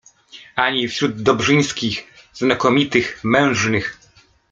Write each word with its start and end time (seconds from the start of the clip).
Ani 0.55 0.87
wśród 0.87 1.21
Dobrzyńskich, 1.21 2.13
znakomitych 2.33 3.23
mężnych 3.23 3.97